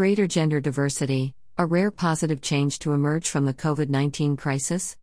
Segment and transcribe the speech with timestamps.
[0.00, 4.96] Greater gender diversity, a rare positive change to emerge from the COVID 19 crisis?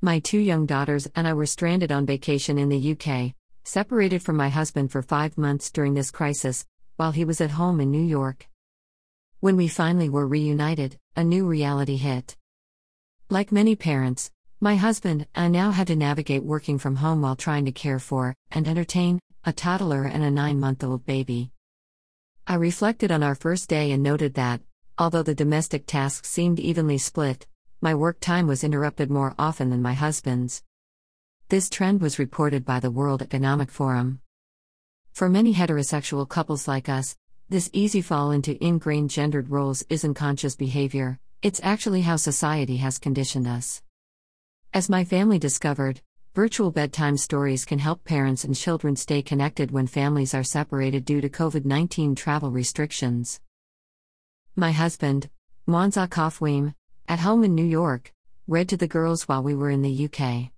[0.00, 4.36] My two young daughters and I were stranded on vacation in the UK, separated from
[4.36, 6.64] my husband for five months during this crisis,
[6.96, 8.48] while he was at home in New York.
[9.40, 12.38] When we finally were reunited, a new reality hit.
[13.28, 17.36] Like many parents, my husband and I now had to navigate working from home while
[17.36, 21.50] trying to care for and entertain a toddler and a nine month old baby.
[22.50, 24.60] I reflected on our first day and noted that,
[24.98, 27.46] although the domestic tasks seemed evenly split,
[27.80, 30.64] my work time was interrupted more often than my husband's.
[31.48, 34.20] This trend was reported by the World Economic Forum.
[35.12, 37.16] For many heterosexual couples like us,
[37.48, 42.98] this easy fall into ingrained gendered roles isn't conscious behavior, it's actually how society has
[42.98, 43.80] conditioned us.
[44.74, 46.00] As my family discovered,
[46.32, 51.20] Virtual bedtime stories can help parents and children stay connected when families are separated due
[51.20, 53.40] to COVID 19 travel restrictions.
[54.54, 55.28] My husband,
[55.66, 56.76] Monza Kofweem,
[57.08, 58.12] at home in New York,
[58.46, 60.52] read to the girls while we were in the UK.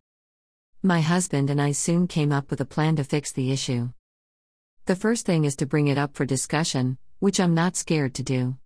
[0.83, 3.93] My husband and I soon came up with a plan to fix the issue.
[4.85, 8.23] The first thing is to bring it up for discussion, which I'm not scared to
[8.23, 8.59] do.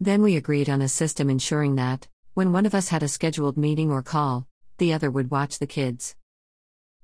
[0.00, 3.56] Then we agreed on a system ensuring that, when one of us had a scheduled
[3.56, 4.47] meeting or call,
[4.78, 6.16] the other would watch the kids.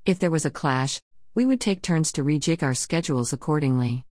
[0.06, 1.00] If there was a clash,
[1.34, 4.04] we would take turns to rejig our schedules accordingly.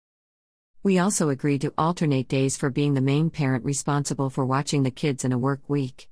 [0.82, 4.90] We also agreed to alternate days for being the main parent responsible for watching the
[4.90, 6.08] kids in a work week.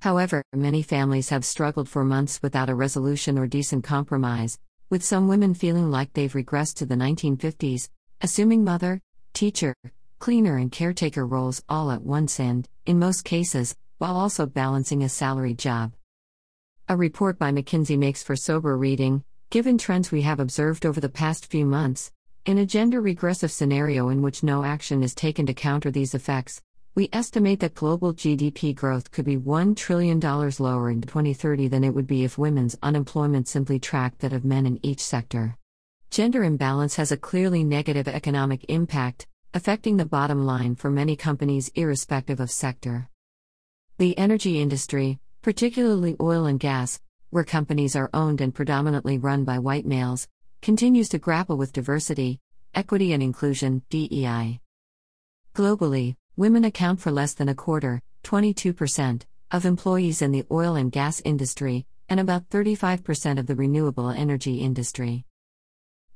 [0.00, 4.58] However, many families have struggled for months without a resolution or decent compromise,
[4.90, 7.88] with some women feeling like they've regressed to the 1950s,
[8.20, 9.00] assuming mother,
[9.32, 9.74] teacher,
[10.18, 15.08] cleaner, and caretaker roles all at once and, in most cases, while also balancing a
[15.08, 15.92] salaried job.
[16.90, 21.10] A report by McKinsey makes for sober reading, given trends we have observed over the
[21.10, 22.10] past few months.
[22.46, 26.62] In a gender regressive scenario in which no action is taken to counter these effects,
[26.94, 31.94] we estimate that global GDP growth could be $1 trillion lower in 2030 than it
[31.94, 35.58] would be if women's unemployment simply tracked that of men in each sector.
[36.10, 41.70] Gender imbalance has a clearly negative economic impact, affecting the bottom line for many companies
[41.74, 43.10] irrespective of sector.
[43.98, 45.18] The energy industry,
[45.48, 47.00] particularly oil and gas,
[47.30, 50.28] where companies are owned and predominantly run by white males,
[50.60, 52.38] continues to grapple with diversity,
[52.74, 54.60] equity, and inclusion DEI.
[55.54, 60.92] Globally, women account for less than a quarter, 22%, of employees in the oil and
[60.92, 65.24] gas industry, and about 35% of the renewable energy industry.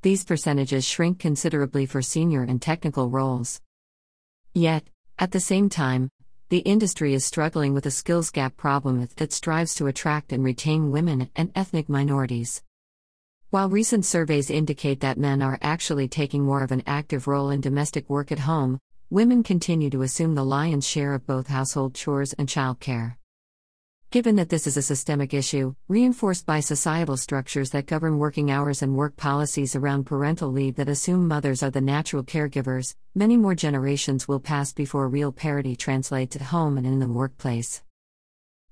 [0.02, 3.62] These percentages shrink considerably for senior and technical roles.
[4.52, 4.84] Yet,
[5.18, 6.10] at the same time,
[6.52, 10.90] the industry is struggling with a skills gap problem that strives to attract and retain
[10.90, 12.62] women and ethnic minorities.
[13.48, 17.62] While recent surveys indicate that men are actually taking more of an active role in
[17.62, 22.34] domestic work at home, women continue to assume the lion's share of both household chores
[22.34, 23.16] and childcare.
[24.12, 28.82] Given that this is a systemic issue, reinforced by societal structures that govern working hours
[28.82, 33.54] and work policies around parental leave that assume mothers are the natural caregivers, many more
[33.54, 37.82] generations will pass before real parity translates at home and in the workplace.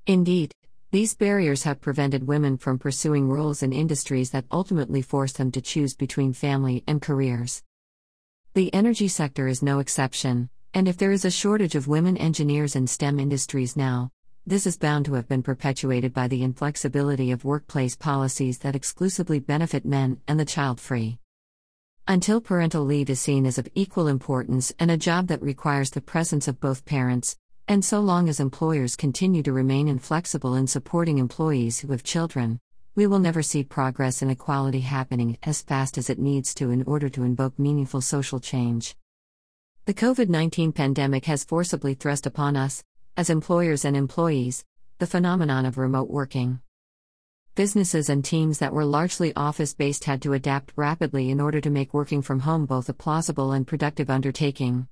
[0.07, 0.53] Indeed,
[0.91, 5.63] these barriers have prevented women from pursuing roles in industries that ultimately force them to
[5.63, 7.63] choose between family and careers.
[8.53, 12.77] The energy sector is no exception, and if there is a shortage of women engineers
[12.77, 14.11] in STEM industries now,
[14.47, 19.39] this is bound to have been perpetuated by the inflexibility of workplace policies that exclusively
[19.39, 21.19] benefit men and the child free.
[22.09, 26.01] Until parental leave is seen as of equal importance and a job that requires the
[26.01, 27.37] presence of both parents,
[27.69, 32.59] and so long as employers continue to remain inflexible in supporting employees who have children,
[32.97, 36.83] we will never see progress in equality happening as fast as it needs to in
[36.85, 38.97] order to invoke meaningful social change.
[39.85, 42.83] The COVID 19 pandemic has forcibly thrust upon us,
[43.17, 44.65] as employers and employees,
[44.99, 46.61] the phenomenon of remote working.
[47.55, 51.69] Businesses and teams that were largely office based had to adapt rapidly in order to
[51.69, 54.87] make working from home both a plausible and productive undertaking.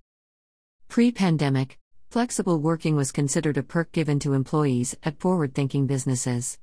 [0.88, 1.78] Pre pandemic,
[2.10, 6.58] flexible working was considered a perk given to employees at forward thinking businesses.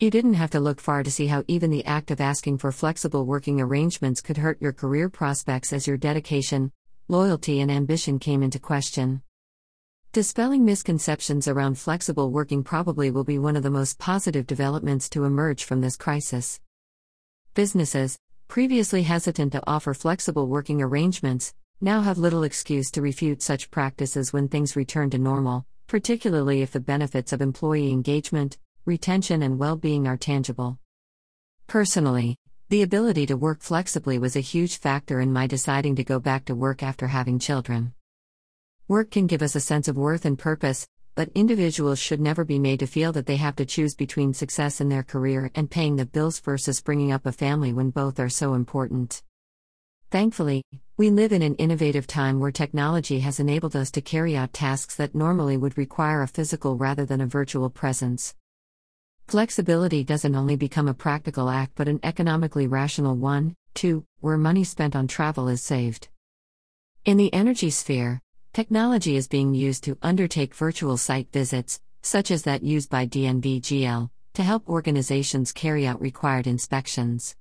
[0.00, 2.72] You didn't have to look far to see how even the act of asking for
[2.72, 6.72] flexible working arrangements could hurt your career prospects as your dedication,
[7.08, 9.22] loyalty, and ambition came into question.
[10.14, 15.24] Dispelling misconceptions around flexible working probably will be one of the most positive developments to
[15.24, 16.60] emerge from this crisis.
[17.54, 18.16] Businesses,
[18.46, 24.32] previously hesitant to offer flexible working arrangements, now have little excuse to refute such practices
[24.32, 29.74] when things return to normal, particularly if the benefits of employee engagement, retention, and well
[29.74, 30.78] being are tangible.
[31.66, 32.36] Personally,
[32.68, 36.44] The ability to work flexibly was a huge factor in my deciding to go back
[36.44, 37.94] to work after having children.
[38.86, 42.58] Work can give us a sense of worth and purpose, but individuals should never be
[42.58, 45.96] made to feel that they have to choose between success in their career and paying
[45.96, 49.22] the bills versus bringing up a family when both are so important.
[50.10, 50.62] Thankfully,
[50.98, 54.96] we live in an innovative time where technology has enabled us to carry out tasks
[54.96, 58.34] that normally would require a physical rather than a virtual presence.
[59.28, 64.62] Flexibility doesn't only become a practical act but an economically rational one, too, where money
[64.62, 66.08] spent on travel is saved.
[67.06, 68.20] In the energy sphere,
[68.54, 74.08] technology is being used to undertake virtual site visits, such as that used by DNV
[74.34, 77.34] to help organizations carry out required inspections.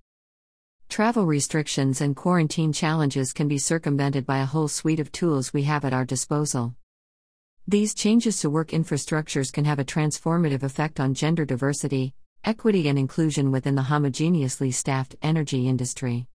[0.90, 5.64] Travel restrictions and quarantine challenges can be circumvented by a whole suite of tools we
[5.64, 6.74] have at our disposal.
[7.68, 12.98] These changes to work infrastructures can have a transformative effect on gender diversity, equity, and
[12.98, 16.26] inclusion within the homogeneously staffed energy industry.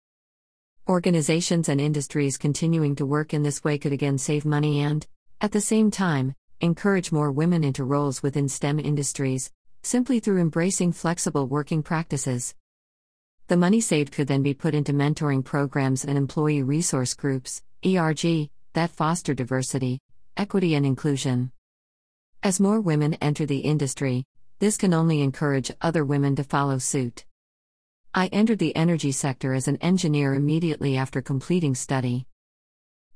[0.89, 5.07] Organizations and industries continuing to work in this way could again save money and,
[5.39, 9.51] at the same time, encourage more women into roles within STEM industries,
[9.83, 12.55] simply through embracing flexible working practices.
[13.49, 18.49] The money saved could then be put into mentoring programs and employee resource groups, ERG,
[18.73, 19.99] that foster diversity,
[20.39, 21.53] equity, and inclusion.
[22.43, 24.25] As more women enter the industry,
[24.59, 27.27] this can only encourage other women to follow suit.
[28.15, 32.27] I entered the energy sector as an engineer immediately after completing study.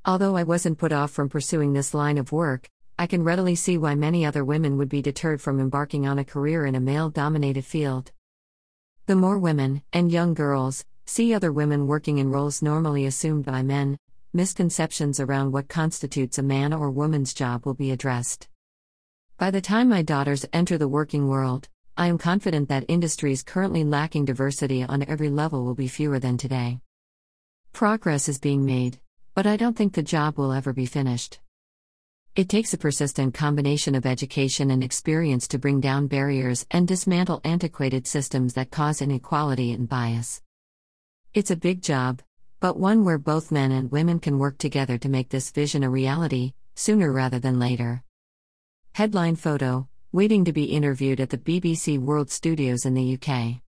[0.05, 2.69] Although I wasn't put off from pursuing this line of work,
[2.99, 6.25] I can readily see why many other women would be deterred from embarking on a
[6.25, 8.12] career in a male dominated field.
[9.06, 13.62] The more women, and young girls, see other women working in roles normally assumed by
[13.62, 13.99] men,
[14.35, 18.49] misconceptions around what constitutes a man or woman's job will be addressed.
[19.39, 23.85] By the time my daughters enter the working world, I am confident that industries currently
[23.85, 26.81] lacking diversity on every level will be fewer than today.
[27.75, 28.99] Progress is being made,
[29.35, 31.41] but I don't think the job will ever be finished.
[32.35, 37.43] It takes a persistent combination of education and experience to bring down barriers and dismantle
[37.44, 40.41] antiquated systems that cause inequality and bias.
[41.35, 42.23] It's a big job,
[42.59, 45.91] but one where both men and women can work together to make this vision a
[45.91, 48.03] reality, sooner rather than later.
[48.94, 53.62] Headline photo Waiting to be interviewed at the BBC World Studios in the UK.